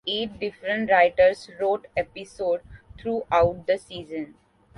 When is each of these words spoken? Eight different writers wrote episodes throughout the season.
Eight 0.07 0.39
different 0.39 0.89
writers 0.89 1.47
wrote 1.59 1.85
episodes 1.95 2.63
throughout 2.99 3.65
the 3.67 3.77
season. 3.77 4.33